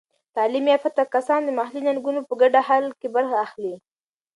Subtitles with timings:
[0.35, 3.75] تعلیم یافته کسان د محلي ننګونو په ګډه حل کې برخه اخلي.